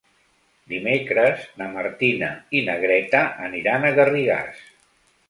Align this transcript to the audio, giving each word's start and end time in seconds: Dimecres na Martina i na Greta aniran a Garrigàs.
Dimecres 0.71 1.43
na 1.61 1.67
Martina 1.75 2.29
i 2.59 2.63
na 2.71 2.79
Greta 2.87 3.21
aniran 3.49 3.87
a 3.87 3.93
Garrigàs. 4.01 4.65